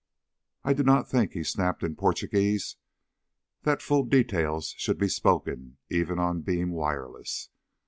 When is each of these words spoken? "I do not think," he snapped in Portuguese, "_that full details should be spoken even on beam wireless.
"I 0.63 0.73
do 0.73 0.81
not 0.81 1.07
think," 1.11 1.33
he 1.33 1.43
snapped 1.43 1.83
in 1.83 1.95
Portuguese, 1.95 2.75
"_that 3.63 3.81
full 3.83 4.03
details 4.03 4.73
should 4.79 4.97
be 4.97 5.07
spoken 5.07 5.77
even 5.91 6.17
on 6.17 6.41
beam 6.41 6.71
wireless. 6.71 7.51